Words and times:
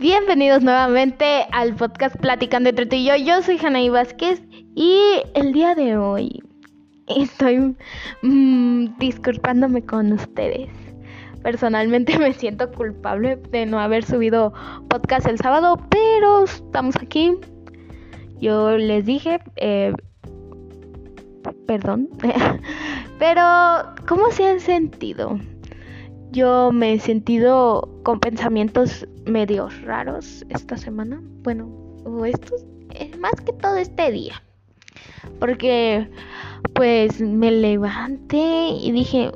Bienvenidos 0.00 0.62
nuevamente 0.62 1.46
al 1.52 1.76
podcast 1.76 2.16
Platicando 2.16 2.70
entre 2.70 2.86
tú 2.86 2.96
y 2.96 3.04
yo. 3.04 3.16
Yo 3.16 3.42
soy 3.42 3.58
Janaí 3.58 3.90
Vázquez 3.90 4.40
y 4.74 4.98
el 5.34 5.52
día 5.52 5.74
de 5.74 5.98
hoy 5.98 6.42
estoy 7.06 7.76
mm, 8.22 8.96
disculpándome 8.98 9.84
con 9.84 10.10
ustedes. 10.14 10.70
Personalmente 11.42 12.18
me 12.18 12.32
siento 12.32 12.72
culpable 12.72 13.36
de 13.50 13.66
no 13.66 13.78
haber 13.78 14.02
subido 14.02 14.54
podcast 14.88 15.26
el 15.26 15.36
sábado, 15.36 15.76
pero 15.90 16.44
estamos 16.44 16.96
aquí. 16.96 17.34
Yo 18.40 18.78
les 18.78 19.04
dije, 19.04 19.38
eh, 19.56 19.92
perdón, 21.66 22.08
pero 23.18 23.42
¿cómo 24.08 24.30
se 24.30 24.48
han 24.48 24.60
sentido? 24.60 25.38
Yo 26.32 26.70
me 26.72 26.94
he 26.94 27.00
sentido 27.00 27.88
con 28.04 28.20
pensamientos 28.20 29.06
medio 29.26 29.68
raros 29.84 30.44
esta 30.48 30.76
semana. 30.76 31.20
Bueno, 31.42 31.68
o 32.04 32.24
estos, 32.24 32.64
eh, 32.90 33.10
más 33.18 33.34
que 33.44 33.52
todo 33.52 33.76
este 33.76 34.10
día. 34.12 34.42
Porque 35.38 36.08
pues 36.74 37.20
me 37.20 37.50
levanté 37.50 38.68
y 38.70 38.92
dije, 38.92 39.32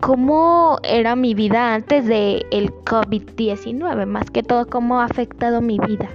¿cómo 0.00 0.78
era 0.82 1.16
mi 1.16 1.34
vida 1.34 1.74
antes 1.74 2.06
de 2.06 2.46
el 2.50 2.70
COVID-19? 2.70 4.06
Más 4.06 4.30
que 4.30 4.42
todo, 4.42 4.66
¿cómo 4.66 5.00
ha 5.00 5.04
afectado 5.04 5.60
mi 5.60 5.78
vida 5.78 6.08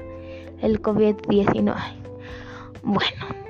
el 0.61 0.81
COVID-19? 0.81 1.75
Bueno, 2.83 3.44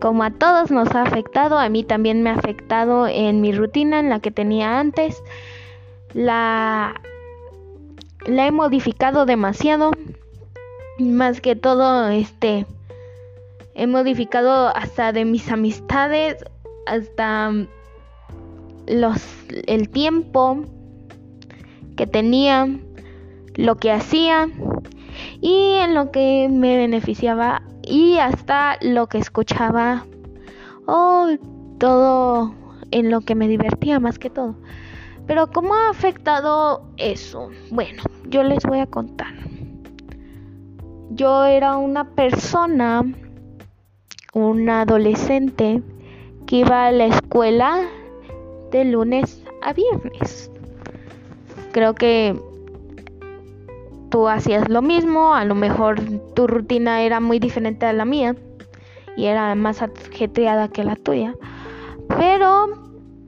como 0.00 0.22
a 0.24 0.30
todos 0.30 0.70
nos 0.70 0.94
ha 0.94 1.02
afectado, 1.02 1.58
a 1.58 1.68
mí 1.68 1.84
también 1.84 2.22
me 2.22 2.30
ha 2.30 2.34
afectado 2.34 3.06
en 3.06 3.40
mi 3.40 3.52
rutina, 3.52 4.00
en 4.00 4.08
la 4.08 4.20
que 4.20 4.30
tenía 4.30 4.80
antes. 4.80 5.22
La, 6.14 7.00
la 8.26 8.46
he 8.46 8.50
modificado 8.50 9.26
demasiado. 9.26 9.92
Más 10.98 11.40
que 11.40 11.54
todo, 11.54 12.08
este, 12.08 12.66
he 13.74 13.86
modificado 13.86 14.68
hasta 14.68 15.12
de 15.12 15.24
mis 15.24 15.50
amistades, 15.50 16.44
hasta 16.86 17.52
los, 18.86 19.22
el 19.66 19.88
tiempo 19.90 20.64
que 21.96 22.06
tenía, 22.06 22.66
lo 23.54 23.76
que 23.76 23.92
hacía 23.92 24.48
y 25.40 25.74
en 25.74 25.94
lo 25.94 26.10
que 26.10 26.48
me 26.50 26.76
beneficiaba 26.76 27.62
y 27.90 28.18
hasta 28.18 28.78
lo 28.80 29.08
que 29.08 29.18
escuchaba 29.18 30.06
o 30.86 31.26
todo 31.78 32.54
en 32.92 33.10
lo 33.10 33.20
que 33.20 33.34
me 33.34 33.48
divertía 33.48 33.98
más 33.98 34.18
que 34.18 34.30
todo. 34.30 34.54
Pero 35.26 35.50
¿cómo 35.50 35.74
ha 35.74 35.90
afectado 35.90 36.84
eso? 36.96 37.50
Bueno, 37.70 38.02
yo 38.28 38.42
les 38.44 38.64
voy 38.64 38.78
a 38.78 38.86
contar. 38.86 39.34
Yo 41.10 41.44
era 41.44 41.76
una 41.76 42.04
persona, 42.14 43.02
una 44.32 44.82
adolescente 44.82 45.82
que 46.46 46.56
iba 46.56 46.86
a 46.86 46.92
la 46.92 47.06
escuela 47.06 47.80
de 48.70 48.84
lunes 48.84 49.42
a 49.62 49.72
viernes. 49.72 50.50
Creo 51.72 51.94
que 51.94 52.40
tú 54.10 54.28
hacías 54.28 54.68
lo 54.68 54.82
mismo, 54.82 55.34
a 55.34 55.44
lo 55.44 55.54
mejor 55.54 56.00
tu 56.34 56.46
rutina 56.46 57.02
era 57.02 57.20
muy 57.20 57.38
diferente 57.38 57.86
a 57.86 57.92
la 57.92 58.04
mía 58.04 58.36
y 59.16 59.26
era 59.26 59.54
más 59.54 59.82
ajetreada 59.82 60.68
que 60.68 60.84
la 60.84 60.96
tuya. 60.96 61.34
Pero 62.08 62.68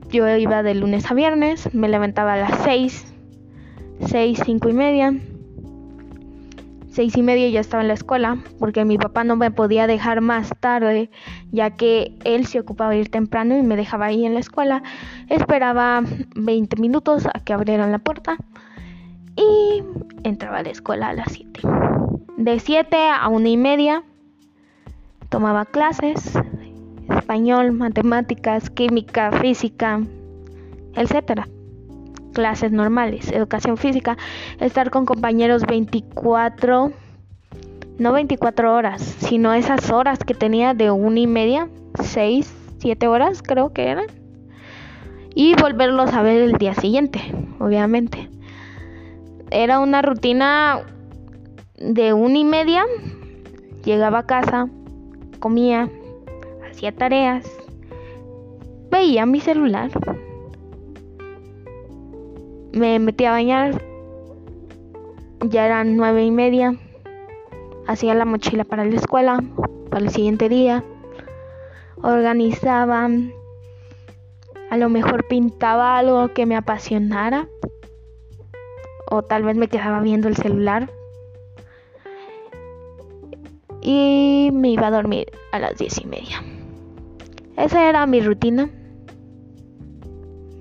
yo 0.09 0.27
iba 0.35 0.61
de 0.61 0.75
lunes 0.75 1.09
a 1.09 1.13
viernes, 1.13 1.73
me 1.73 1.87
levantaba 1.87 2.33
a 2.33 2.37
las 2.37 2.63
6, 2.63 3.13
6, 4.07 4.41
5 4.45 4.69
y 4.69 4.73
media. 4.73 5.13
6 6.91 7.17
y 7.17 7.21
media 7.23 7.49
ya 7.49 7.59
estaba 7.59 7.81
en 7.81 7.87
la 7.87 7.95
escuela 7.95 8.37
porque 8.59 8.85
mi 8.85 8.99
papá 8.99 9.23
no 9.23 9.35
me 9.35 9.49
podía 9.49 9.87
dejar 9.87 10.21
más 10.21 10.51
tarde 10.59 11.09
ya 11.51 11.71
que 11.71 12.15
él 12.23 12.45
se 12.45 12.59
ocupaba 12.59 12.91
de 12.91 12.99
ir 12.99 13.09
temprano 13.09 13.57
y 13.57 13.63
me 13.63 13.75
dejaba 13.75 14.07
ahí 14.07 14.25
en 14.25 14.35
la 14.35 14.39
escuela. 14.41 14.83
Esperaba 15.27 16.03
20 16.35 16.79
minutos 16.79 17.25
a 17.25 17.39
que 17.39 17.53
abrieran 17.53 17.91
la 17.91 17.97
puerta 17.97 18.37
y 19.35 19.83
entraba 20.23 20.59
a 20.59 20.63
la 20.63 20.69
escuela 20.69 21.09
a 21.09 21.13
las 21.13 21.31
7. 21.31 21.61
De 22.37 22.59
7 22.59 22.97
a 23.09 23.27
1 23.29 23.47
y 23.47 23.57
media 23.57 24.03
tomaba 25.29 25.65
clases, 25.65 26.33
español, 27.09 27.71
matemáticas, 27.71 28.69
química, 28.69 29.31
física, 29.31 30.01
etcétera. 30.95 31.47
Clases 32.33 32.71
normales, 32.71 33.31
educación 33.31 33.77
física, 33.77 34.17
estar 34.59 34.89
con 34.89 35.05
compañeros 35.05 35.63
24, 35.67 36.91
no 37.99 38.13
24 38.13 38.73
horas, 38.73 39.01
sino 39.01 39.53
esas 39.53 39.91
horas 39.91 40.19
que 40.19 40.33
tenía 40.33 40.73
de 40.73 40.89
1 40.89 41.19
y 41.19 41.27
media, 41.27 41.69
6, 42.01 42.51
7 42.79 43.07
horas 43.07 43.43
creo 43.43 43.71
que 43.71 43.87
eran. 43.87 44.07
Y 45.35 45.55
volverlos 45.55 46.13
a 46.13 46.21
ver 46.21 46.41
el 46.41 46.53
día 46.53 46.73
siguiente, 46.75 47.21
obviamente 47.59 48.32
era 49.53 49.79
una 49.79 50.01
rutina 50.01 50.81
de 51.77 52.13
una 52.13 52.39
y 52.39 52.43
media. 52.43 52.85
Llegaba 53.85 54.19
a 54.19 54.25
casa, 54.25 54.67
comía, 55.39 55.89
hacía 56.69 56.91
tareas, 56.91 57.45
veía 58.89 59.25
mi 59.25 59.41
celular, 59.41 59.91
me 62.71 62.97
metía 62.97 63.29
a 63.29 63.33
bañar, 63.33 63.83
ya 65.41 65.65
eran 65.65 65.97
nueve 65.97 66.23
y 66.23 66.31
media, 66.31 66.75
hacía 67.85 68.15
la 68.15 68.25
mochila 68.25 68.63
para 68.63 68.85
la 68.85 68.95
escuela, 68.95 69.43
para 69.89 70.05
el 70.05 70.09
siguiente 70.09 70.47
día, 70.47 70.83
organizaba, 72.01 73.09
a 74.69 74.77
lo 74.77 74.89
mejor 74.89 75.27
pintaba 75.27 75.97
algo 75.97 76.29
que 76.29 76.45
me 76.45 76.55
apasionara 76.55 77.49
o 79.09 79.21
tal 79.23 79.43
vez 79.43 79.57
me 79.57 79.67
quedaba 79.67 80.01
viendo 80.01 80.27
el 80.27 80.35
celular 80.35 80.89
y 83.81 84.49
me 84.53 84.69
iba 84.69 84.87
a 84.87 84.91
dormir 84.91 85.31
a 85.51 85.59
las 85.59 85.77
diez 85.77 85.99
y 86.01 86.07
media. 86.07 86.41
Esa 87.57 87.89
era 87.89 88.05
mi 88.07 88.21
rutina. 88.21 88.69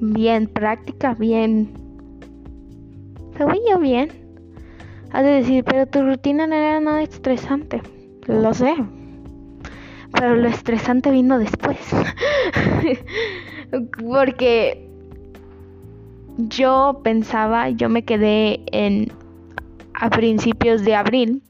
Bien 0.01 0.49
práctica, 0.49 1.15
bien... 1.15 1.73
Según 3.37 3.59
yo 3.71 3.79
bien. 3.79 4.11
Has 5.13 5.23
de 5.23 5.31
decir, 5.31 5.65
pero 5.65 5.87
tu 5.87 6.03
rutina 6.03 6.47
no 6.47 6.55
era 6.55 6.81
nada 6.81 7.03
estresante. 7.03 7.81
Lo 8.27 8.53
sé. 8.53 8.75
Pero 10.13 10.37
lo 10.37 10.49
estresante 10.49 11.11
vino 11.11 11.39
después. 11.39 11.79
Porque 14.03 14.92
yo 16.37 17.01
pensaba, 17.03 17.71
yo 17.71 17.89
me 17.89 18.05
quedé 18.05 18.63
en 18.73 19.13
a 19.95 20.11
principios 20.11 20.85
de 20.85 20.95
abril. 20.95 21.43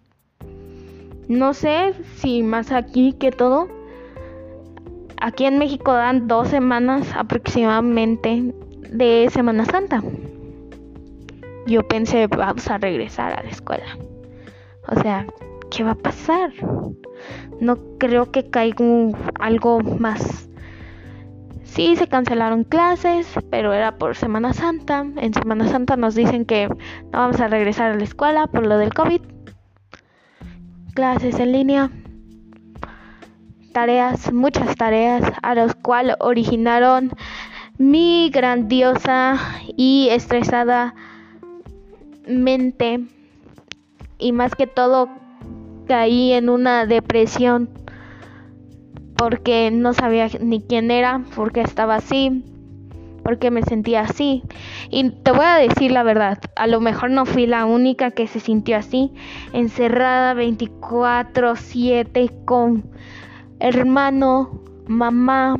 No 1.28 1.54
sé 1.54 1.94
si 2.16 2.43
más 2.43 2.72
aquí 2.72 3.12
que 3.15 3.31
todo. 3.31 3.69
Aquí 5.21 5.44
en 5.44 5.59
México 5.59 5.92
dan 5.92 6.26
dos 6.26 6.48
semanas 6.48 7.09
aproximadamente 7.16 8.53
de 8.91 9.28
Semana 9.31 9.65
Santa. 9.65 10.03
Yo 11.66 11.87
pensé, 11.87 12.26
vamos 12.26 12.69
a 12.69 12.78
regresar 12.78 13.38
a 13.38 13.42
la 13.42 13.50
escuela. 13.50 13.97
O 14.88 15.00
sea, 15.00 15.26
¿qué 15.71 15.84
va 15.84 15.92
a 15.92 15.94
pasar? 15.94 16.53
No 17.60 17.78
creo 17.98 18.32
que 18.32 18.50
caiga 18.50 18.84
algo 19.38 19.81
más 19.81 20.48
Sí, 21.75 21.97
se 21.97 22.06
cancelaron 22.06 22.65
clases, 22.65 23.27
pero 23.50 23.72
era 23.72 23.97
por 23.97 24.15
Semana 24.15 24.53
Santa. 24.53 25.07
En 25.16 25.33
Semana 25.33 25.66
Santa 25.69 25.97
nos 25.97 26.15
dicen 26.15 26.45
que 26.45 26.69
no 26.69 26.77
vamos 27.13 27.41
a 27.41 27.48
regresar 27.48 27.92
a 27.92 27.97
la 27.97 28.04
escuela 28.04 28.47
por 28.47 28.66
lo 28.66 28.77
del 28.77 28.92
COVID. 28.92 29.22
Clases 30.92 31.41
en 31.41 31.53
línea. 31.53 31.91
Tareas, 33.72 34.34
muchas 34.34 34.77
tareas, 34.77 35.22
a 35.42 35.54
los 35.54 35.74
cuales 35.74 36.16
originaron 36.21 37.10
mi 37.78 38.28
grandiosa 38.28 39.39
y 39.75 40.09
estresada 40.10 40.95
mente. 42.28 43.01
Y 44.18 44.33
más 44.33 44.54
que 44.54 44.66
todo 44.66 45.09
caí 45.89 46.34
en 46.34 46.51
una 46.51 46.84
depresión 46.84 47.71
porque 49.16 49.70
no 49.70 49.94
sabía 49.94 50.28
ni 50.41 50.60
quién 50.60 50.91
era, 50.91 51.24
porque 51.34 51.60
estaba 51.60 51.97
así, 51.97 52.44
porque 53.22 53.50
me 53.50 53.62
sentía 53.62 54.03
así. 54.03 54.42
Y 54.91 55.10
te 55.10 55.32
voy 55.32 55.44
a 55.44 55.56
decir 55.56 55.91
la 55.92 56.03
verdad, 56.03 56.38
a 56.56 56.66
lo 56.66 56.80
mejor 56.80 57.10
no 57.10 57.26
fui 57.26 57.47
la 57.47 57.64
única 57.66 58.10
que 58.10 58.26
se 58.26 58.41
sintió 58.41 58.76
así, 58.76 59.12
encerrada 59.53 60.34
24/7 60.34 62.30
con 62.44 62.84
hermano, 63.60 64.60
mamá, 64.86 65.56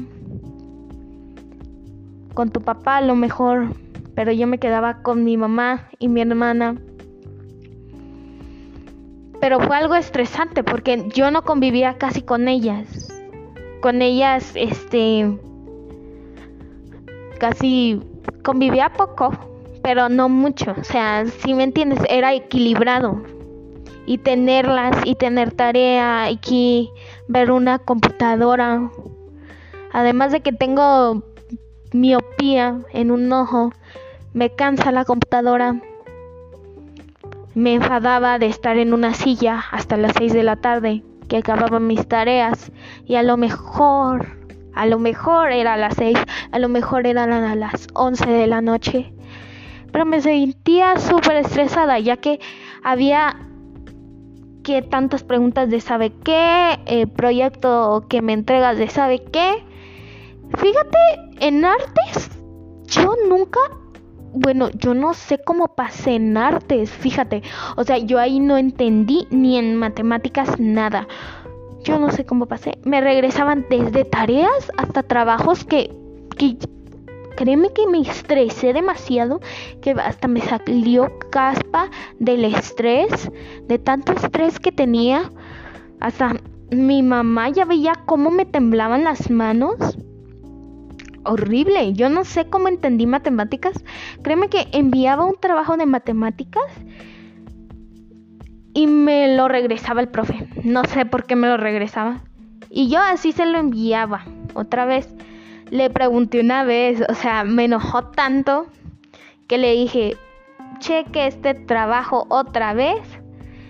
con 2.34 2.50
tu 2.50 2.60
papá 2.60 2.96
a 2.96 3.02
lo 3.02 3.14
mejor, 3.14 3.75
pero 4.14 4.32
yo 4.32 4.46
me 4.46 4.58
quedaba 4.58 5.02
con 5.02 5.25
mi 5.25 5.37
mamá 5.37 5.88
y 5.98 6.08
mi 6.08 6.20
hermana. 6.20 6.76
pero 9.43 9.58
fue 9.58 9.76
algo 9.76 9.96
estresante 9.96 10.62
porque 10.62 11.08
yo 11.12 11.32
no 11.32 11.43
convivía 11.43 11.98
casi 11.98 12.22
con 12.22 12.46
ellas. 12.46 13.12
Con 13.82 14.00
ellas, 14.00 14.52
este, 14.55 15.37
casi 17.40 18.00
convivía 18.44 18.93
poco, 18.93 19.32
pero 19.82 20.08
no 20.08 20.29
mucho. 20.29 20.73
O 20.81 20.84
sea, 20.84 21.26
si 21.26 21.52
me 21.52 21.64
entiendes, 21.64 21.99
era 22.08 22.32
equilibrado. 22.32 23.25
Y 24.06 24.19
tenerlas 24.19 24.96
y 25.05 25.17
tener 25.17 25.50
tarea 25.50 26.31
y 26.31 26.90
ver 27.26 27.50
una 27.50 27.81
computadora. 27.81 28.88
Además 29.93 30.31
de 30.31 30.43
que 30.43 30.52
tengo 30.52 31.25
miopía 31.93 32.79
en 32.93 33.11
un 33.11 33.32
ojo, 33.32 33.73
me 34.32 34.55
cansa 34.55 34.93
la 34.93 35.05
computadora. 35.05 35.81
Me 37.56 37.75
enfadaba 37.75 38.38
de 38.38 38.46
estar 38.46 38.79
en 38.79 38.94
una 38.94 39.12
silla 39.14 39.61
hasta 39.73 39.96
las 39.96 40.12
6 40.17 40.32
de 40.32 40.43
la 40.44 40.55
tarde, 40.55 41.02
que 41.32 41.38
acababa 41.38 41.81
mis 41.81 42.06
tareas 42.06 42.70
y 43.06 43.14
a 43.14 43.23
lo 43.23 43.38
mejor, 43.38 44.37
a 44.75 44.84
lo 44.84 44.99
mejor 44.99 45.50
era 45.50 45.73
a 45.73 45.76
las 45.79 45.94
6, 45.94 46.19
a 46.50 46.58
lo 46.58 46.69
mejor 46.69 47.06
eran 47.06 47.32
a 47.32 47.55
las 47.55 47.87
11 47.94 48.26
de 48.31 48.46
la 48.46 48.61
noche. 48.61 49.14
Pero 49.90 50.05
me 50.05 50.20
sentía 50.20 50.99
súper 50.99 51.37
estresada 51.37 51.99
ya 51.99 52.19
que 52.19 52.38
había 52.82 53.49
que 54.62 54.82
tantas 54.82 55.25
preguntas 55.25 55.70
de 55.70 55.81
sabe 55.81 56.12
qué, 56.23 56.79
el 56.84 57.08
proyecto 57.08 58.05
que 58.11 58.20
me 58.20 58.34
entregas 58.34 58.76
de 58.76 58.88
sabe 58.90 59.25
qué. 59.25 59.64
Fíjate, 60.58 60.99
en 61.40 61.64
artes 61.64 62.31
yo 62.88 63.14
nunca 63.26 63.58
bueno, 64.32 64.70
yo 64.70 64.94
no 64.94 65.14
sé 65.14 65.38
cómo 65.38 65.75
pasé 65.75 66.14
en 66.14 66.37
artes, 66.37 66.90
fíjate. 66.90 67.43
O 67.76 67.84
sea, 67.84 67.99
yo 67.99 68.19
ahí 68.19 68.40
no 68.40 68.56
entendí 68.56 69.26
ni 69.31 69.58
en 69.58 69.76
matemáticas 69.76 70.58
nada. 70.58 71.06
Yo 71.84 71.99
no 71.99 72.11
sé 72.11 72.25
cómo 72.25 72.46
pasé. 72.46 72.79
Me 72.84 73.00
regresaban 73.00 73.67
desde 73.69 74.05
tareas 74.05 74.73
hasta 74.76 75.02
trabajos 75.02 75.64
que, 75.64 75.90
que 76.38 76.56
créeme 77.37 77.73
que 77.73 77.87
me 77.87 78.00
estresé 78.00 78.73
demasiado, 78.73 79.40
que 79.81 79.90
hasta 79.90 80.29
me 80.29 80.40
salió 80.40 81.19
caspa 81.31 81.90
del 82.19 82.44
estrés, 82.44 83.31
de 83.67 83.79
tanto 83.79 84.12
estrés 84.12 84.58
que 84.61 84.73
tenía. 84.73 85.31
Hasta 86.00 86.37
mi 86.70 87.02
mamá 87.02 87.50
ya 87.50 87.64
veía 87.64 87.93
cómo 88.06 88.31
me 88.31 88.46
temblaban 88.46 89.05
las 89.05 89.31
manos 89.31 89.99
horrible. 91.24 91.92
Yo 91.92 92.08
no 92.08 92.24
sé 92.24 92.48
cómo 92.48 92.69
entendí 92.69 93.06
matemáticas. 93.06 93.82
Créeme 94.22 94.48
que 94.48 94.69
enviaba 94.72 95.24
un 95.24 95.36
trabajo 95.38 95.76
de 95.76 95.86
matemáticas 95.86 96.64
y 98.74 98.86
me 98.86 99.36
lo 99.36 99.48
regresaba 99.48 100.00
el 100.00 100.08
profe. 100.08 100.48
No 100.64 100.84
sé 100.84 101.04
por 101.06 101.24
qué 101.24 101.36
me 101.36 101.48
lo 101.48 101.56
regresaba. 101.56 102.22
Y 102.70 102.88
yo 102.88 103.00
así 103.00 103.32
se 103.32 103.46
lo 103.46 103.58
enviaba. 103.58 104.24
Otra 104.54 104.84
vez 104.84 105.14
le 105.70 105.90
pregunté 105.90 106.40
una 106.40 106.64
vez, 106.64 107.02
o 107.08 107.14
sea, 107.14 107.44
me 107.44 107.64
enojó 107.64 108.04
tanto 108.04 108.66
que 109.48 109.58
le 109.58 109.72
dije, 109.72 110.16
cheque 110.78 111.26
este 111.26 111.54
trabajo 111.54 112.26
otra 112.28 112.74
vez. 112.74 113.00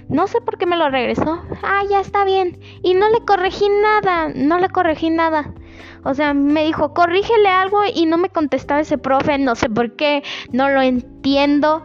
No 0.09 0.27
sé 0.27 0.41
por 0.41 0.59
qué 0.59 0.67
me 0.67 0.77
lo 0.77 0.91
regresó. 0.91 1.41
Ah, 1.63 1.83
ya 1.89 2.01
está 2.01 2.25
bien. 2.25 2.59
Y 2.83 2.95
no 2.95 3.09
le 3.09 3.25
corregí 3.25 3.69
nada, 3.69 4.33
no 4.35 4.59
le 4.59 4.69
corregí 4.69 5.11
nada. 5.11 5.55
O 6.05 6.15
sea, 6.15 6.35
me 6.35 6.65
dijo, 6.65 6.95
corrígele 6.95 7.49
algo 7.49 7.83
y 7.93 8.07
no 8.07 8.19
me 8.19 8.29
contestaba 8.29 8.81
ese 8.81 8.99
profe, 8.99 9.39
no 9.39 9.55
sé 9.55 9.69
por 9.69 9.95
qué, 9.95 10.23
no 10.51 10.69
lo 10.69 10.83
entiendo. 10.83 11.85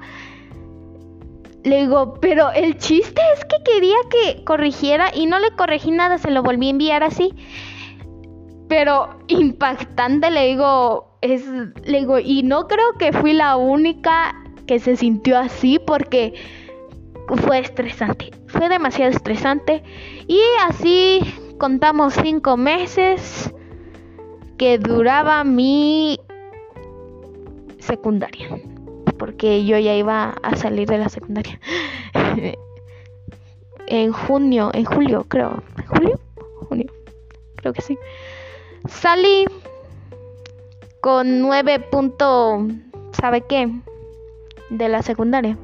Le 1.63 1.81
digo, 1.81 2.15
pero 2.19 2.51
el 2.51 2.77
chiste 2.77 3.21
es 3.35 3.45
que 3.45 3.57
quería 3.63 3.97
que 4.09 4.43
corrigiera 4.43 5.11
y 5.13 5.27
no 5.27 5.37
le 5.39 5.51
corregí 5.51 5.91
nada, 5.91 6.17
se 6.17 6.31
lo 6.31 6.41
volví 6.41 6.67
a 6.67 6.71
enviar 6.71 7.03
así. 7.03 7.33
Pero 8.67 9.19
impactante, 9.27 10.31
le 10.31 10.47
digo, 10.47 11.17
es, 11.21 11.45
le 11.45 11.99
digo, 11.99 12.19
y 12.19 12.43
no 12.43 12.67
creo 12.67 12.93
que 12.97 13.13
fui 13.13 13.33
la 13.33 13.55
única 13.55 14.35
que 14.65 14.79
se 14.79 14.95
sintió 14.95 15.37
así 15.37 15.79
porque 15.79 16.33
fue 17.27 17.59
estresante, 17.59 18.31
fue 18.47 18.67
demasiado 18.69 19.11
estresante. 19.11 19.83
Y 20.27 20.39
así 20.67 21.19
contamos 21.57 22.13
cinco 22.15 22.57
meses 22.57 23.53
que 24.57 24.77
duraba 24.80 25.44
mi 25.44 26.19
secundaria, 27.80 28.50
porque 29.18 29.65
yo 29.65 29.77
ya 29.77 29.95
iba 29.95 30.36
a 30.42 30.56
salir 30.56 30.88
de 30.88 30.98
la 30.98 31.09
secundaria. 31.09 31.59
en 33.88 34.12
junio, 34.12 34.71
en 34.74 34.86
julio, 34.86 35.25
creo. 35.27 35.63
¿Julio? 35.88 36.19
Junio. 36.68 36.92
Creo 37.56 37.74
que 37.74 37.81
sí. 37.81 37.98
Salí 38.88 39.45
con 41.01 41.39
9 41.42 41.80
puntos, 41.92 42.63
¿sabe 43.12 43.42
qué? 43.42 43.71
De 44.69 44.89
la 44.89 45.01
secundaria. 45.01 45.57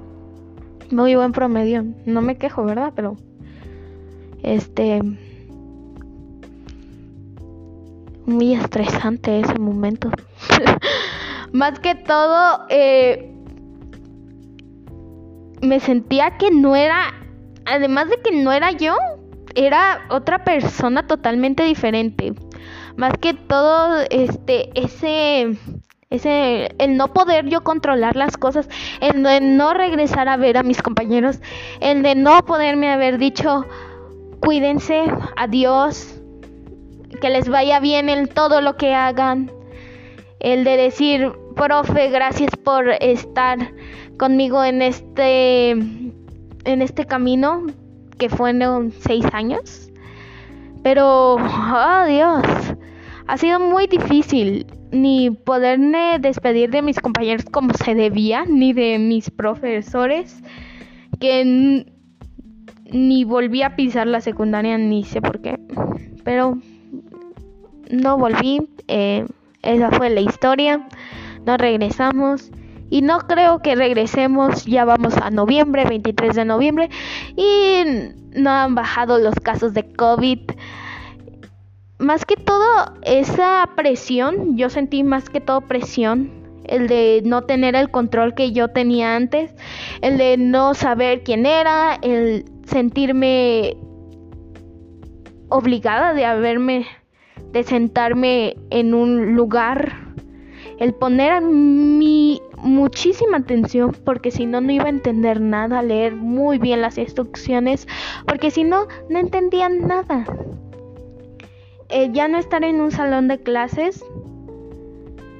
Muy 0.91 1.15
buen 1.15 1.31
promedio. 1.31 1.83
No 2.05 2.21
me 2.21 2.37
quejo, 2.37 2.63
¿verdad? 2.63 2.93
Pero 2.95 3.17
este 4.43 5.01
muy 8.25 8.53
estresante 8.53 9.39
ese 9.39 9.59
momento. 9.59 10.09
Más 11.51 11.79
que 11.79 11.95
todo, 11.95 12.65
eh, 12.69 13.31
me 15.61 15.79
sentía 15.79 16.37
que 16.37 16.51
no 16.51 16.75
era, 16.75 17.13
además 17.65 18.09
de 18.09 18.21
que 18.21 18.31
no 18.31 18.51
era 18.51 18.71
yo, 18.71 18.95
era 19.55 20.05
otra 20.09 20.43
persona 20.43 21.07
totalmente 21.07 21.63
diferente. 21.63 22.33
Más 22.95 23.13
que 23.19 23.33
todo, 23.33 24.01
este, 24.09 24.69
ese, 24.79 25.57
ese, 26.09 26.75
el 26.77 26.97
no 26.97 27.13
poder 27.13 27.47
yo 27.47 27.63
controlar 27.63 28.15
las 28.15 28.37
cosas, 28.37 28.67
el 28.99 29.23
de 29.23 29.41
no 29.41 29.73
regresar 29.73 30.27
a 30.27 30.37
ver 30.37 30.57
a 30.57 30.63
mis 30.63 30.81
compañeros, 30.81 31.39
el 31.81 32.03
de 32.03 32.15
no 32.15 32.43
poderme 32.45 32.91
haber 32.91 33.17
dicho, 33.17 33.65
cuídense, 34.39 35.05
adiós, 35.35 36.22
que 37.23 37.29
les 37.29 37.47
vaya 37.47 37.79
bien 37.79 38.09
en 38.09 38.27
todo 38.27 38.59
lo 38.59 38.75
que 38.75 38.93
hagan. 38.93 39.49
El 40.41 40.65
de 40.65 40.75
decir, 40.75 41.31
profe, 41.55 42.09
gracias 42.09 42.51
por 42.61 42.89
estar 42.99 43.59
conmigo 44.17 44.61
en 44.61 44.81
este, 44.81 45.69
en 45.69 46.81
este 46.81 47.05
camino 47.05 47.65
que 48.17 48.27
fueron 48.27 48.91
seis 48.91 49.23
años. 49.31 49.89
Pero, 50.83 51.35
oh 51.35 52.05
Dios, 52.09 52.43
ha 53.27 53.37
sido 53.37 53.57
muy 53.57 53.87
difícil 53.87 54.67
ni 54.91 55.29
poderme 55.31 56.17
despedir 56.19 56.71
de 56.71 56.81
mis 56.81 56.99
compañeros 56.99 57.45
como 57.45 57.73
se 57.73 57.95
debía, 57.95 58.43
ni 58.43 58.73
de 58.73 58.99
mis 58.99 59.31
profesores, 59.31 60.43
que 61.21 61.85
ni 62.91 63.23
volví 63.23 63.61
a 63.61 63.77
pisar 63.77 64.07
la 64.07 64.19
secundaria, 64.19 64.77
ni 64.77 65.05
sé 65.05 65.21
por 65.21 65.41
qué. 65.41 65.57
Pero 66.25 66.57
no 67.93 68.17
volví, 68.17 68.67
eh, 68.87 69.25
esa 69.61 69.91
fue 69.91 70.09
la 70.09 70.21
historia, 70.21 70.87
no 71.45 71.57
regresamos 71.57 72.51
y 72.89 73.01
no 73.01 73.19
creo 73.19 73.61
que 73.61 73.75
regresemos, 73.75 74.65
ya 74.65 74.85
vamos 74.85 75.15
a 75.17 75.29
noviembre, 75.29 75.85
23 75.85 76.35
de 76.35 76.45
noviembre 76.45 76.89
y 77.35 77.83
no 78.35 78.49
han 78.49 78.75
bajado 78.75 79.17
los 79.19 79.35
casos 79.35 79.73
de 79.73 79.83
COVID. 79.93 80.39
Más 81.99 82.25
que 82.25 82.35
todo 82.35 82.93
esa 83.03 83.69
presión, 83.75 84.57
yo 84.57 84.69
sentí 84.69 85.03
más 85.03 85.29
que 85.29 85.39
todo 85.39 85.61
presión, 85.61 86.31
el 86.65 86.87
de 86.87 87.21
no 87.25 87.43
tener 87.43 87.75
el 87.75 87.89
control 87.89 88.33
que 88.33 88.51
yo 88.51 88.69
tenía 88.69 89.15
antes, 89.15 89.53
el 90.01 90.17
de 90.17 90.37
no 90.37 90.73
saber 90.73 91.23
quién 91.23 91.45
era, 91.45 91.97
el 92.01 92.45
sentirme 92.65 93.77
obligada 95.49 96.13
de 96.13 96.25
haberme 96.25 96.87
de 97.53 97.63
sentarme 97.63 98.57
en 98.71 98.93
un 98.93 99.35
lugar, 99.35 99.93
el 100.79 100.93
poner 100.93 101.41
mi 101.41 102.41
muchísima 102.57 103.37
atención 103.37 103.95
porque 104.05 104.31
si 104.31 104.45
no 104.45 104.61
no 104.61 104.71
iba 104.71 104.85
a 104.85 104.89
entender 104.89 105.39
nada, 105.39 105.81
leer 105.81 106.15
muy 106.15 106.57
bien 106.57 106.81
las 106.81 106.97
instrucciones, 106.97 107.87
porque 108.27 108.51
si 108.51 108.63
no 108.63 108.87
no 109.09 109.19
entendían 109.19 109.87
nada. 109.87 110.25
Eh, 111.89 112.09
ya 112.11 112.27
no 112.27 112.39
estar 112.39 112.63
en 112.63 112.81
un 112.81 112.91
salón 112.91 113.27
de 113.27 113.37
clases, 113.43 114.03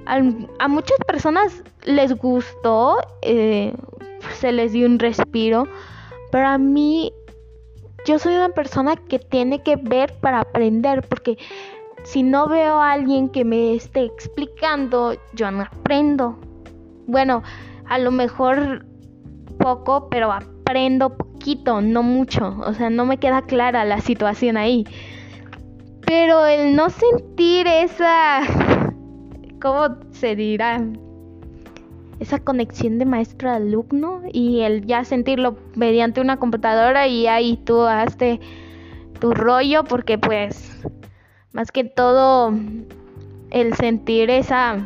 a, 0.06 0.68
muchas 0.68 0.98
personas 1.08 1.64
les 1.86 2.14
gustó, 2.14 2.98
eh, 3.22 3.74
se 4.40 4.52
les 4.52 4.74
dio 4.74 4.86
un 4.86 5.00
respiro, 5.00 5.68
pero 6.32 6.48
a 6.48 6.58
mí 6.58 7.12
yo 8.06 8.20
soy 8.20 8.36
una 8.36 8.50
persona 8.50 8.96
que 8.96 9.20
tiene 9.20 9.64
que 9.64 9.78
ver 9.78 10.14
para 10.20 10.42
aprender, 10.42 11.08
porque 11.08 11.38
si 12.04 12.24
no 12.24 12.48
veo 12.48 12.80
a 12.80 12.92
alguien 12.92 13.30
que 13.30 13.46
me 13.46 13.76
esté 13.76 14.06
explicando, 14.06 15.16
yo 15.34 15.52
no 15.52 15.64
aprendo. 15.64 16.38
Bueno, 17.08 17.44
a 17.86 17.98
lo 17.98 18.12
mejor 18.12 18.86
poco, 19.58 20.10
pero 20.10 20.32
aprendo 20.32 21.18
poquito 21.18 21.82
no 21.82 22.04
mucho, 22.04 22.56
o 22.66 22.74
sea, 22.74 22.90
no 22.90 23.06
me 23.06 23.18
queda 23.18 23.42
clara 23.44 23.86
la 23.86 24.00
situación 24.00 24.58
ahí. 24.58 24.86
Pero 26.06 26.46
el 26.46 26.76
no 26.76 26.90
sentir 26.90 27.68
esa, 27.68 28.42
¿cómo 29.62 29.98
se 30.12 30.36
dirá? 30.36 30.84
Esa 32.20 32.40
conexión 32.40 33.00
de 33.00 33.06
maestro-alumno 33.06 34.22
y 34.32 34.62
el 34.62 34.86
ya 34.86 35.04
sentirlo 35.04 35.58
mediante 35.76 36.22
una 36.22 36.38
computadora 36.38 37.08
y 37.08 37.28
ahí 37.28 37.58
tú 37.58 37.82
hazte 37.82 38.40
tu 39.20 39.34
rollo 39.34 39.84
porque 39.84 40.18
pues 40.18 40.86
más 41.54 41.72
que 41.72 41.84
todo 41.84 42.54
el 43.52 43.74
sentir 43.76 44.30
esa 44.30 44.86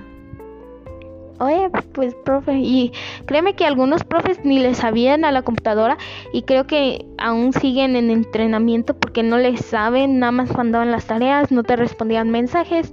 Oye, 1.40 1.70
pues 1.94 2.16
profe, 2.16 2.58
y 2.58 2.92
créeme 3.28 3.54
que 3.54 3.66
algunos 3.66 4.04
profes 4.04 4.44
ni 4.44 4.58
le 4.58 4.74
sabían 4.74 5.24
a 5.24 5.32
la 5.32 5.44
computadora 5.44 5.96
y 6.34 6.42
creo 6.42 6.66
que 6.66 7.06
aún 7.20 7.54
siguen 7.54 7.96
en 7.96 8.10
entrenamiento 8.10 8.96
porque 8.96 9.22
no 9.22 9.38
les 9.38 9.64
saben, 9.64 10.18
nada 10.18 10.32
más 10.32 10.58
mandaban 10.58 10.90
las 10.90 11.06
tareas, 11.06 11.52
no 11.52 11.62
te 11.62 11.76
respondían 11.76 12.32
mensajes, 12.32 12.92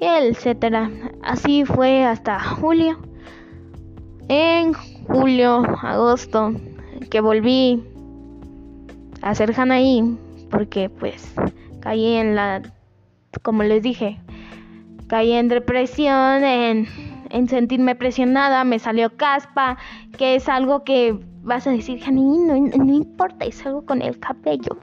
etcétera. 0.00 0.90
Así 1.22 1.66
fue 1.66 2.04
hasta 2.04 2.40
julio. 2.40 2.98
En 4.28 4.72
julio, 5.06 5.62
agosto, 5.82 6.54
que 7.10 7.20
volví 7.20 7.84
a 9.20 9.30
hacer 9.30 9.52
Hanaí 9.60 10.16
porque 10.50 10.88
pues 10.88 11.34
caí 11.80 12.14
en 12.14 12.34
la, 12.34 12.62
como 13.42 13.62
les 13.62 13.82
dije, 13.82 14.18
caí 15.08 15.32
en 15.32 15.48
depresión, 15.48 16.44
en 16.44 16.88
en 17.34 17.48
sentirme 17.48 17.96
presionada, 17.96 18.62
me 18.62 18.78
salió 18.78 19.16
caspa, 19.16 19.76
que 20.16 20.36
es 20.36 20.48
algo 20.48 20.84
que 20.84 21.18
vas 21.42 21.66
a 21.66 21.70
decir, 21.72 22.00
Janine, 22.00 22.60
no, 22.76 22.94
importa, 22.94 23.44
es 23.44 23.66
algo 23.66 23.84
con 23.84 24.02
el 24.02 24.16
cabello. 24.20 24.78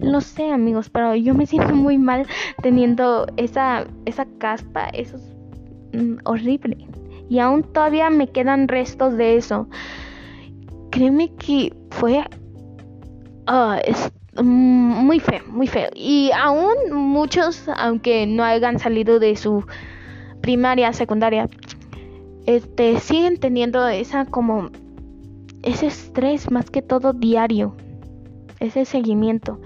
Lo 0.00 0.20
sé, 0.20 0.50
amigos, 0.50 0.90
pero 0.90 1.14
yo 1.14 1.34
me 1.34 1.46
siento 1.46 1.72
muy 1.72 1.96
mal 1.96 2.26
teniendo 2.62 3.26
esa, 3.36 3.86
esa 4.06 4.26
caspa, 4.38 4.88
eso 4.88 5.16
es 5.16 6.02
mm, 6.02 6.16
horrible. 6.24 6.76
Y 7.28 7.38
aún 7.38 7.62
todavía 7.62 8.10
me 8.10 8.26
quedan 8.26 8.66
restos 8.66 9.16
de 9.16 9.36
eso. 9.36 9.68
Créeme 10.90 11.32
que 11.36 11.72
fue... 11.90 12.24
Ah, 13.46 13.78
muy 14.42 15.20
feo, 15.20 15.42
muy 15.48 15.66
feo. 15.66 15.90
Y 15.94 16.30
aún 16.36 16.74
muchos, 16.92 17.68
aunque 17.76 18.26
no 18.26 18.42
hayan 18.44 18.78
salido 18.78 19.18
de 19.18 19.36
su 19.36 19.64
primaria, 20.40 20.92
secundaria, 20.92 21.48
este, 22.46 22.98
siguen 23.00 23.38
teniendo 23.38 23.86
esa 23.88 24.26
como 24.26 24.70
ese 25.62 25.86
estrés 25.86 26.50
más 26.50 26.70
que 26.70 26.82
todo 26.82 27.12
diario, 27.12 27.74
ese 28.60 28.84
seguimiento. 28.84 29.58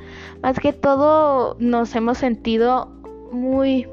Más 0.42 0.58
que 0.60 0.72
todo 0.72 1.56
nos 1.58 1.94
hemos 1.96 2.18
sentido 2.18 2.92
muy, 3.32 3.88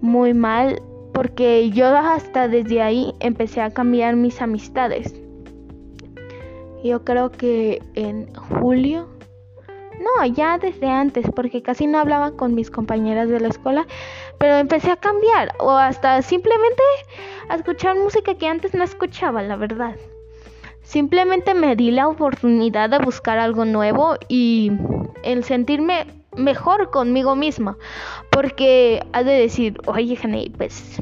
muy 0.00 0.34
mal 0.34 0.80
porque 1.12 1.70
yo 1.70 1.86
hasta 1.96 2.48
desde 2.48 2.82
ahí 2.82 3.14
empecé 3.20 3.60
a 3.60 3.70
cambiar 3.70 4.16
mis 4.16 4.40
amistades. 4.40 5.14
Yo 6.84 7.04
creo 7.04 7.32
que 7.32 7.82
en 7.94 8.32
julio 8.34 9.08
no, 10.00 10.26
ya 10.26 10.58
desde 10.58 10.88
antes, 10.88 11.26
porque 11.34 11.62
casi 11.62 11.86
no 11.86 11.98
hablaba 11.98 12.32
con 12.32 12.54
mis 12.54 12.70
compañeras 12.70 13.28
de 13.28 13.40
la 13.40 13.48
escuela, 13.48 13.86
pero 14.38 14.56
empecé 14.56 14.90
a 14.90 14.96
cambiar 14.96 15.52
o 15.58 15.70
hasta 15.70 16.22
simplemente 16.22 16.82
a 17.48 17.56
escuchar 17.56 17.96
música 17.96 18.34
que 18.34 18.46
antes 18.46 18.74
no 18.74 18.84
escuchaba, 18.84 19.42
la 19.42 19.56
verdad. 19.56 19.96
Simplemente 20.82 21.54
me 21.54 21.74
di 21.74 21.90
la 21.90 22.08
oportunidad 22.08 22.90
de 22.90 22.98
buscar 22.98 23.38
algo 23.38 23.64
nuevo 23.64 24.16
y 24.28 24.70
el 25.24 25.42
sentirme 25.42 26.06
mejor 26.36 26.90
conmigo 26.90 27.34
misma, 27.34 27.76
porque 28.30 29.04
has 29.12 29.24
de 29.24 29.32
decir, 29.32 29.80
oye, 29.86 30.14
Jenny, 30.16 30.50
pues 30.56 31.00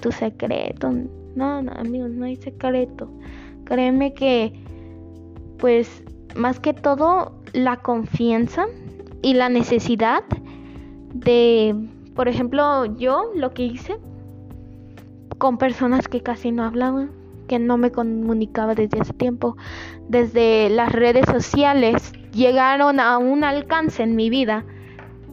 tu 0.00 0.12
secreto, 0.12 0.90
no, 1.34 1.62
no, 1.62 1.72
amigos, 1.72 2.10
no 2.10 2.24
hay 2.24 2.36
secreto. 2.36 3.10
Créeme 3.64 4.14
que, 4.14 4.52
pues, 5.58 6.02
más 6.34 6.58
que 6.60 6.72
todo, 6.72 7.41
la 7.52 7.76
confianza 7.76 8.66
y 9.22 9.34
la 9.34 9.48
necesidad 9.48 10.24
de, 11.14 11.74
por 12.14 12.28
ejemplo, 12.28 12.86
yo 12.96 13.30
lo 13.34 13.52
que 13.52 13.64
hice 13.64 13.98
con 15.38 15.58
personas 15.58 16.08
que 16.08 16.22
casi 16.22 16.52
no 16.52 16.64
hablaban, 16.64 17.10
que 17.48 17.58
no 17.58 17.76
me 17.76 17.90
comunicaba 17.90 18.74
desde 18.74 19.00
hace 19.00 19.12
tiempo, 19.12 19.56
desde 20.08 20.70
las 20.70 20.92
redes 20.92 21.26
sociales, 21.26 22.12
llegaron 22.32 23.00
a 23.00 23.18
un 23.18 23.44
alcance 23.44 24.02
en 24.02 24.16
mi 24.16 24.30
vida 24.30 24.64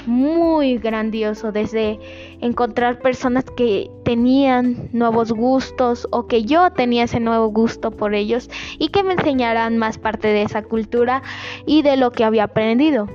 muy 0.10 0.78
grandioso, 0.78 1.51
desde 1.51 2.00
encontrar 2.42 3.00
personas 3.00 3.46
que 3.56 3.89
tenían 4.04 4.89
nuevos 4.92 5.32
gustos 5.32 6.08
o 6.12 6.28
que 6.28 6.44
yo 6.44 6.72
tenía 6.72 7.04
ese 7.04 7.20
nuevo 7.20 7.48
gusto 7.48 7.92
por 7.92 8.16
ellos 8.16 8.50
y 8.80 8.89
que 8.89 9.04
me 9.04 9.13
enseñaran 9.13 9.78
más 9.78 9.98
parte 9.98 10.28
de 10.28 10.42
esa 10.42 10.63
cultura 10.63 11.22
y 11.66 11.84
de 11.84 11.96
lo 11.96 12.12
que 12.12 12.24
había 12.24 12.46
aprendido. 12.46 13.08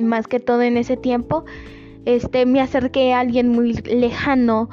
Más 0.00 0.26
que 0.26 0.40
todo 0.40 0.62
en 0.62 0.76
ese 0.76 0.96
tiempo, 0.96 1.44
este, 2.04 2.44
me 2.44 2.60
acerqué 2.60 3.14
a 3.14 3.20
alguien 3.20 3.48
muy 3.48 3.72
lejano 3.72 4.68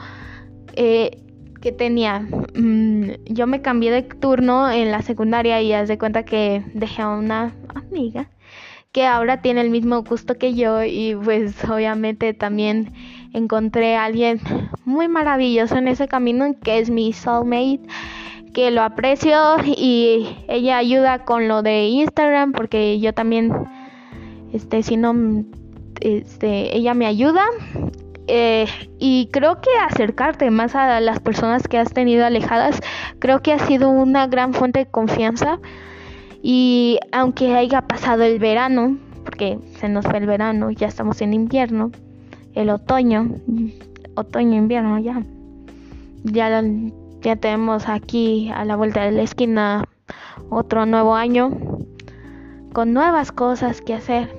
eh, 0.75 1.19
que 1.61 1.71
tenía. 1.71 2.27
Mm, 2.55 3.11
yo 3.25 3.47
me 3.47 3.61
cambié 3.61 3.91
de 3.91 4.01
turno 4.01 4.69
en 4.69 4.91
la 4.91 5.01
secundaria 5.01 5.61
y 5.61 5.71
haz 5.73 5.87
de 5.87 5.97
cuenta 5.97 6.25
que 6.25 6.63
dejé 6.73 7.03
a 7.03 7.09
una 7.09 7.55
amiga 7.73 8.29
que 8.93 9.07
ahora 9.07 9.41
tiene 9.41 9.61
el 9.61 9.71
mismo 9.71 10.03
gusto 10.03 10.37
que 10.37 10.53
yo 10.53 10.83
y 10.83 11.15
pues 11.15 11.55
obviamente 11.65 12.33
también 12.35 12.93
encontré 13.33 13.95
a 13.95 14.05
alguien 14.05 14.39
muy 14.85 15.07
maravilloso 15.07 15.75
en 15.77 15.87
ese 15.87 16.07
camino 16.07 16.55
que 16.63 16.77
es 16.77 16.91
mi 16.91 17.11
soulmate 17.11 17.81
que 18.53 18.69
lo 18.69 18.83
aprecio 18.83 19.57
y 19.65 20.37
ella 20.47 20.77
ayuda 20.77 21.25
con 21.25 21.47
lo 21.47 21.63
de 21.63 21.87
Instagram 21.87 22.51
porque 22.51 22.99
yo 22.99 23.13
también 23.13 23.51
este 24.53 24.83
si 24.83 24.95
no 24.95 25.43
este 25.99 26.77
ella 26.77 26.93
me 26.93 27.07
ayuda. 27.07 27.43
Eh, 28.27 28.67
y 28.99 29.27
creo 29.33 29.59
que 29.59 29.69
acercarte 29.85 30.49
más 30.49 30.75
a 30.75 31.01
las 31.01 31.19
personas 31.19 31.67
que 31.67 31.77
has 31.77 31.91
tenido 31.91 32.25
alejadas 32.25 32.79
creo 33.19 33.41
que 33.41 33.51
ha 33.51 33.59
sido 33.59 33.89
una 33.89 34.27
gran 34.27 34.53
fuente 34.53 34.79
de 34.79 34.85
confianza 34.85 35.59
y 36.45 36.99
aunque 37.13 37.55
haya 37.55 37.83
pasado 37.87 38.23
el 38.23 38.37
verano, 38.37 38.97
porque 39.23 39.57
se 39.79 39.87
nos 39.87 40.05
fue 40.05 40.17
el 40.17 40.27
verano, 40.27 40.71
ya 40.71 40.87
estamos 40.87 41.21
en 41.21 41.33
invierno, 41.33 41.89
el 42.53 42.69
otoño, 42.69 43.29
otoño, 44.15 44.57
invierno 44.57 44.99
ya. 44.99 45.23
Ya, 46.25 46.61
ya 47.21 47.35
tenemos 47.37 47.87
aquí 47.87 48.51
a 48.53 48.65
la 48.65 48.75
vuelta 48.75 49.05
de 49.05 49.13
la 49.13 49.21
esquina 49.21 49.85
otro 50.49 50.85
nuevo 50.85 51.15
año 51.15 51.51
con 52.73 52.91
nuevas 52.91 53.31
cosas 53.31 53.79
que 53.79 53.93
hacer. 53.93 54.29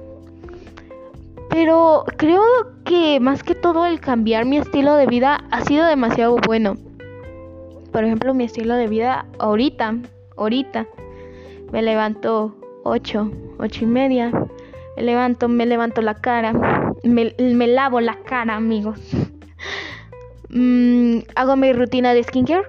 Pero 1.48 2.04
creo 2.18 2.42
que 2.84 3.18
más 3.18 3.42
que 3.42 3.54
todo 3.54 3.86
el 3.86 4.00
cambiar 4.00 4.44
mi 4.44 4.58
estilo 4.58 4.96
de 4.96 5.06
vida 5.06 5.42
ha 5.50 5.62
sido 5.62 5.86
demasiado 5.86 6.36
bueno. 6.46 6.74
Por 7.92 8.04
ejemplo, 8.04 8.34
mi 8.34 8.44
estilo 8.44 8.74
de 8.74 8.88
vida 8.88 9.24
ahorita, 9.38 9.96
ahorita 10.36 10.86
me 11.74 11.82
levanto 11.82 12.54
8, 12.84 13.32
8 13.58 13.82
y 13.82 13.86
media, 13.86 14.30
me 14.96 15.02
levanto, 15.02 15.48
me 15.48 15.66
levanto 15.66 16.02
la 16.02 16.14
cara, 16.14 16.52
me, 17.02 17.34
lavo 17.66 18.00
la 18.00 18.16
cara, 18.22 18.54
amigos. 18.56 19.00
Mm, 20.56 21.22
hago 21.34 21.56
mi 21.56 21.72
rutina 21.72 22.14
de 22.14 22.22
skincare. 22.22 22.62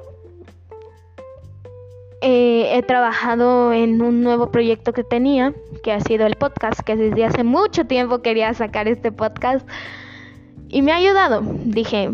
Eh, 2.21 2.75
he 2.75 2.81
trabajado 2.81 3.73
en 3.73 4.01
un 4.01 4.23
nuevo 4.23 4.49
proyecto 4.49 4.91
que 4.91 5.03
tenía, 5.03 5.53
que 5.83 5.91
ha 5.91 5.99
sido 5.99 6.25
el 6.25 6.35
podcast, 6.35 6.79
que 6.79 6.95
desde 6.95 7.25
hace 7.25 7.43
mucho 7.43 7.85
tiempo 7.85 8.23
quería 8.23 8.51
sacar 8.55 8.87
este 8.87 9.11
podcast. 9.11 9.69
Y 10.67 10.81
me 10.81 10.93
ha 10.93 10.95
ayudado. 10.95 11.43
Dije, 11.43 12.09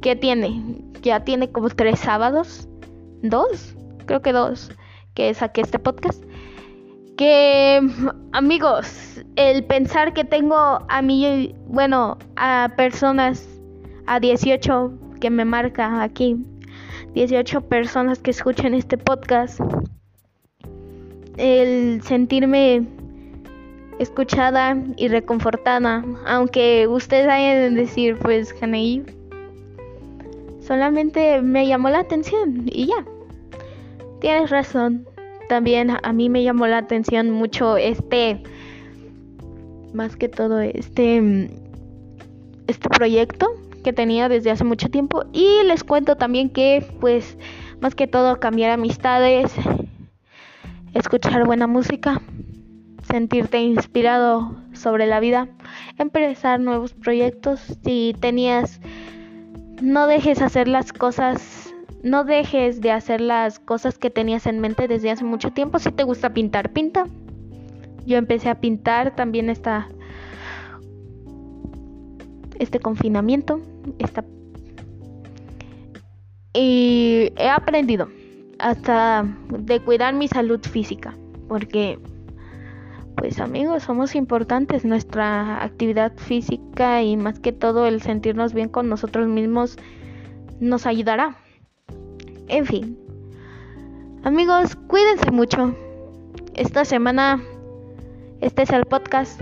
¿qué 0.00 0.16
tiene? 0.16 0.62
Ya 1.02 1.22
tiene 1.22 1.52
como 1.52 1.68
tres 1.68 1.98
sábados. 1.98 2.66
¿Dos? 3.20 3.76
Creo 4.06 4.22
que 4.22 4.32
dos. 4.32 4.70
Que 5.12 5.34
saqué 5.34 5.60
este 5.60 5.78
podcast 5.78 6.24
que 7.20 7.86
amigos, 8.32 9.22
el 9.36 9.62
pensar 9.64 10.14
que 10.14 10.24
tengo 10.24 10.56
a 10.56 11.02
mí, 11.02 11.54
bueno, 11.66 12.16
a 12.36 12.72
personas, 12.78 13.46
a 14.06 14.18
18 14.18 14.90
que 15.20 15.28
me 15.28 15.44
marca 15.44 16.02
aquí, 16.02 16.38
18 17.12 17.60
personas 17.68 18.20
que 18.20 18.30
escuchan 18.30 18.72
este 18.72 18.96
podcast, 18.96 19.60
el 21.36 22.00
sentirme 22.02 22.86
escuchada 23.98 24.78
y 24.96 25.08
reconfortada, 25.08 26.02
aunque 26.24 26.88
ustedes 26.88 27.28
hayan 27.28 27.74
de 27.74 27.82
decir, 27.82 28.16
pues, 28.18 28.54
Janaí, 28.54 29.04
solamente 30.62 31.42
me 31.42 31.66
llamó 31.66 31.90
la 31.90 31.98
atención 31.98 32.62
y 32.64 32.86
ya, 32.86 33.04
tienes 34.20 34.48
razón, 34.48 35.06
también 35.50 35.90
a 36.00 36.12
mí 36.12 36.28
me 36.28 36.44
llamó 36.44 36.68
la 36.68 36.78
atención 36.78 37.32
mucho 37.32 37.76
este, 37.76 38.40
más 39.92 40.14
que 40.14 40.28
todo 40.28 40.60
este, 40.60 41.50
este 42.68 42.88
proyecto 42.88 43.48
que 43.82 43.92
tenía 43.92 44.28
desde 44.28 44.52
hace 44.52 44.62
mucho 44.62 44.90
tiempo. 44.90 45.24
Y 45.32 45.64
les 45.64 45.82
cuento 45.82 46.14
también 46.14 46.50
que 46.50 46.86
pues 47.00 47.36
más 47.80 47.96
que 47.96 48.06
todo 48.06 48.38
cambiar 48.38 48.70
amistades, 48.70 49.52
escuchar 50.94 51.44
buena 51.44 51.66
música, 51.66 52.22
sentirte 53.10 53.58
inspirado 53.58 54.54
sobre 54.72 55.08
la 55.08 55.18
vida, 55.18 55.48
empezar 55.98 56.60
nuevos 56.60 56.92
proyectos. 56.94 57.60
Si 57.82 58.14
tenías, 58.20 58.80
no 59.82 60.06
dejes 60.06 60.42
hacer 60.42 60.68
las 60.68 60.92
cosas, 60.92 61.69
no 62.02 62.24
dejes 62.24 62.80
de 62.80 62.92
hacer 62.92 63.20
las 63.20 63.58
cosas 63.58 63.98
que 63.98 64.10
tenías 64.10 64.46
en 64.46 64.60
mente 64.60 64.88
desde 64.88 65.10
hace 65.10 65.24
mucho 65.24 65.52
tiempo. 65.52 65.78
Si 65.78 65.90
te 65.92 66.02
gusta 66.02 66.32
pintar, 66.32 66.72
pinta. 66.72 67.06
Yo 68.06 68.16
empecé 68.16 68.48
a 68.48 68.60
pintar 68.60 69.14
también 69.14 69.50
esta 69.50 69.88
este 72.58 72.78
confinamiento, 72.78 73.60
esta 73.98 74.22
y 76.52 77.32
he 77.36 77.48
aprendido 77.48 78.08
hasta 78.58 79.24
de 79.48 79.80
cuidar 79.80 80.14
mi 80.14 80.28
salud 80.28 80.60
física, 80.60 81.16
porque 81.48 81.98
pues 83.16 83.38
amigos, 83.38 83.82
somos 83.82 84.14
importantes, 84.14 84.84
nuestra 84.84 85.62
actividad 85.62 86.12
física 86.16 87.02
y 87.02 87.16
más 87.16 87.38
que 87.38 87.52
todo 87.52 87.86
el 87.86 88.02
sentirnos 88.02 88.54
bien 88.54 88.68
con 88.68 88.88
nosotros 88.88 89.28
mismos 89.28 89.76
nos 90.58 90.86
ayudará. 90.86 91.36
En 92.52 92.66
fin, 92.66 92.98
amigos, 94.24 94.74
cuídense 94.88 95.30
mucho. 95.30 95.72
Esta 96.54 96.84
semana, 96.84 97.40
este 98.40 98.62
es 98.62 98.70
el 98.70 98.86
podcast 98.86 99.40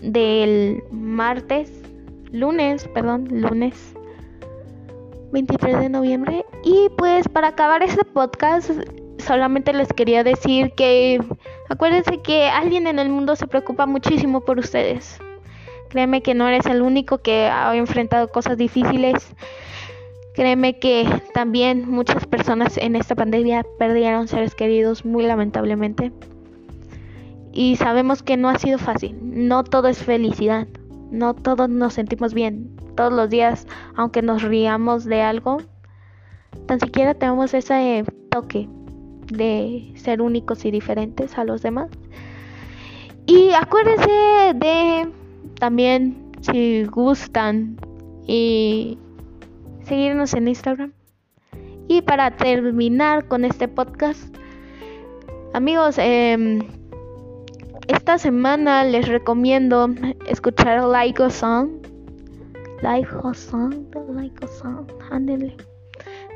del 0.00 0.84
martes, 0.92 1.72
lunes, 2.30 2.86
perdón, 2.94 3.26
lunes 3.32 3.96
23 5.32 5.80
de 5.80 5.88
noviembre. 5.88 6.46
Y 6.62 6.88
pues 6.96 7.28
para 7.28 7.48
acabar 7.48 7.82
este 7.82 8.04
podcast, 8.04 8.70
solamente 9.18 9.72
les 9.72 9.92
quería 9.92 10.22
decir 10.22 10.70
que 10.76 11.20
acuérdense 11.68 12.22
que 12.22 12.46
alguien 12.46 12.86
en 12.86 13.00
el 13.00 13.08
mundo 13.08 13.34
se 13.34 13.48
preocupa 13.48 13.86
muchísimo 13.86 14.42
por 14.42 14.60
ustedes. 14.60 15.18
Créeme 15.88 16.22
que 16.22 16.34
no 16.34 16.46
eres 16.46 16.66
el 16.66 16.82
único 16.82 17.18
que 17.18 17.46
ha 17.46 17.74
enfrentado 17.74 18.28
cosas 18.28 18.56
difíciles. 18.56 19.34
Créeme 20.34 20.78
que 20.80 21.06
también 21.32 21.88
muchas 21.88 22.26
personas 22.26 22.76
en 22.76 22.96
esta 22.96 23.14
pandemia 23.14 23.64
perdieron 23.78 24.26
seres 24.26 24.54
queridos 24.56 25.04
muy 25.04 25.24
lamentablemente. 25.24 26.12
Y 27.52 27.76
sabemos 27.76 28.24
que 28.24 28.36
no 28.36 28.48
ha 28.48 28.58
sido 28.58 28.78
fácil. 28.78 29.16
No 29.22 29.62
todo 29.62 29.86
es 29.86 30.02
felicidad. 30.02 30.66
No 31.12 31.34
todos 31.34 31.68
nos 31.68 31.94
sentimos 31.94 32.34
bien 32.34 32.74
todos 32.96 33.12
los 33.12 33.30
días, 33.30 33.68
aunque 33.94 34.22
nos 34.22 34.42
riamos 34.42 35.04
de 35.04 35.22
algo. 35.22 35.58
Tan 36.66 36.80
siquiera 36.80 37.14
tenemos 37.14 37.54
ese 37.54 38.04
toque 38.30 38.68
de 39.28 39.92
ser 39.94 40.20
únicos 40.20 40.64
y 40.64 40.72
diferentes 40.72 41.38
a 41.38 41.44
los 41.44 41.62
demás. 41.62 41.90
Y 43.26 43.50
acuérdense 43.52 44.10
de 44.54 45.08
también, 45.58 46.32
si 46.40 46.84
gustan, 46.84 47.76
y 48.26 48.98
seguirnos 49.84 50.34
en 50.34 50.48
Instagram. 50.48 50.92
Y 51.88 52.02
para 52.02 52.36
terminar 52.36 53.28
con 53.28 53.44
este 53.44 53.68
podcast, 53.68 54.34
amigos, 55.52 55.96
em, 55.98 56.60
esta 57.88 58.18
semana 58.18 58.84
les 58.84 59.06
recomiendo 59.08 59.88
escuchar 60.26 60.82
Like 60.84 61.22
a 61.22 61.30
Song. 61.30 61.82
Like 62.82 63.08
a 63.22 63.34
Song, 63.34 63.86
Like 64.14 64.46
Song, 64.46 64.86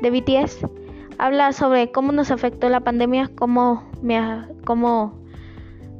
de 0.01 0.09
BTS 0.09 0.65
habla 1.19 1.51
sobre 1.51 1.91
cómo 1.91 2.11
nos 2.11 2.31
afectó 2.31 2.69
la 2.69 2.79
pandemia, 2.79 3.29
cómo, 3.35 3.83
me, 4.01 4.19
cómo, 4.65 5.21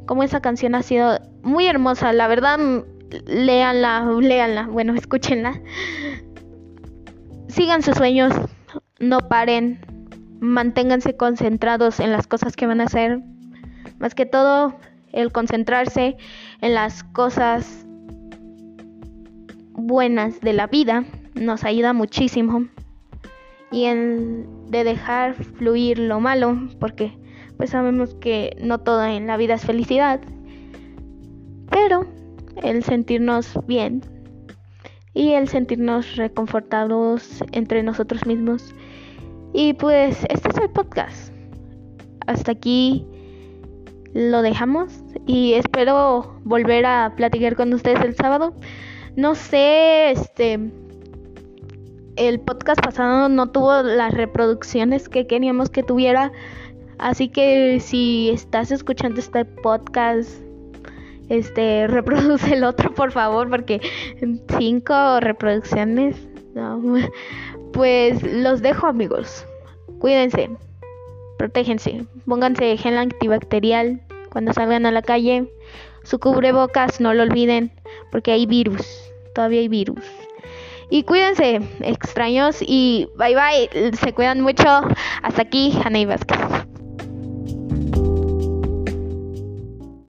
cómo 0.07 0.23
esa 0.23 0.41
canción 0.41 0.73
ha 0.73 0.81
sido 0.81 1.19
muy 1.43 1.67
hermosa. 1.67 2.13
La 2.13 2.27
verdad, 2.27 2.57
léanla, 3.27 4.05
léanla, 4.19 4.67
bueno, 4.67 4.93
escúchenla. 4.95 5.61
Sigan 7.49 7.81
sus 7.81 7.95
sueños, 7.95 8.31
no 8.99 9.17
paren, 9.27 9.79
manténganse 10.39 11.17
concentrados 11.17 11.99
en 11.99 12.11
las 12.11 12.27
cosas 12.27 12.55
que 12.55 12.67
van 12.67 12.79
a 12.79 12.83
hacer. 12.83 13.21
Más 13.97 14.13
que 14.13 14.27
todo, 14.27 14.75
el 15.11 15.31
concentrarse 15.31 16.15
en 16.61 16.75
las 16.75 17.03
cosas 17.03 17.87
buenas 19.73 20.41
de 20.41 20.53
la 20.53 20.67
vida 20.67 21.05
nos 21.33 21.63
ayuda 21.63 21.93
muchísimo 21.93 22.67
y 23.71 23.85
en 23.85 24.69
de 24.69 24.83
dejar 24.83 25.33
fluir 25.33 25.97
lo 25.97 26.19
malo, 26.19 26.55
porque 26.79 27.17
pues 27.57 27.71
sabemos 27.71 28.13
que 28.13 28.55
no 28.61 28.79
todo 28.79 29.03
en 29.05 29.25
la 29.25 29.37
vida 29.37 29.55
es 29.55 29.65
felicidad, 29.65 30.21
pero 31.71 32.05
el 32.61 32.83
sentirnos 32.83 33.57
bien 33.65 34.03
y 35.13 35.33
el 35.33 35.47
sentirnos 35.47 36.15
reconfortados 36.15 37.43
entre 37.51 37.83
nosotros 37.83 38.25
mismos. 38.25 38.75
Y 39.53 39.73
pues 39.73 40.25
este 40.29 40.49
es 40.49 40.57
el 40.57 40.69
podcast. 40.69 41.33
Hasta 42.27 42.51
aquí 42.51 43.05
lo 44.13 44.41
dejamos 44.41 45.03
y 45.25 45.53
espero 45.53 46.39
volver 46.43 46.85
a 46.85 47.13
platicar 47.15 47.55
con 47.55 47.73
ustedes 47.73 48.01
el 48.01 48.15
sábado. 48.15 48.53
No 49.15 49.35
sé, 49.35 50.11
este 50.11 50.59
el 52.15 52.39
podcast 52.41 52.81
pasado 52.81 53.29
no 53.29 53.49
tuvo 53.49 53.81
las 53.81 54.13
reproducciones 54.13 55.07
que 55.07 55.25
queríamos 55.25 55.69
que 55.69 55.83
tuviera. 55.83 56.31
Así 56.97 57.29
que 57.29 57.79
si 57.79 58.29
estás 58.29 58.71
escuchando 58.71 59.21
este 59.21 59.45
podcast, 59.45 60.29
este 61.29 61.87
reproduce 61.87 62.53
el 62.53 62.63
otro 62.63 62.93
por 62.93 63.11
favor, 63.11 63.49
porque 63.49 63.81
cinco 64.57 65.19
reproducciones, 65.19 66.15
pues 67.71 68.21
los 68.23 68.61
dejo 68.61 68.87
amigos. 68.87 69.45
Cuídense, 69.99 70.49
protéjense, 71.37 72.05
pónganse 72.25 72.77
gel 72.77 72.97
antibacterial 72.97 74.01
cuando 74.31 74.53
salgan 74.53 74.85
a 74.85 74.91
la 74.91 75.01
calle. 75.01 75.51
Su 76.03 76.19
cubrebocas 76.19 77.01
no 77.01 77.13
lo 77.13 77.23
olviden, 77.23 77.71
porque 78.11 78.31
hay 78.31 78.45
virus, 78.45 79.11
todavía 79.35 79.59
hay 79.59 79.67
virus. 79.67 80.03
Y 80.89 81.03
cuídense, 81.03 81.61
extraños, 81.81 82.57
y 82.61 83.07
bye 83.17 83.35
bye, 83.35 83.91
se 83.95 84.13
cuidan 84.13 84.41
mucho. 84.41 84.81
Hasta 85.21 85.41
aquí, 85.41 85.77
Haney 85.83 86.05
Vázquez. 86.05 86.68